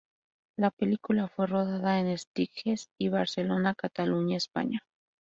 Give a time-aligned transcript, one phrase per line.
[0.57, 4.83] La película fue rodada en Sitges y Barcelona, Cataluña, España.